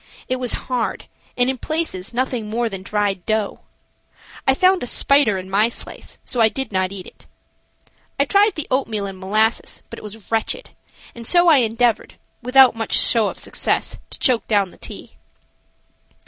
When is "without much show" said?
12.47-13.27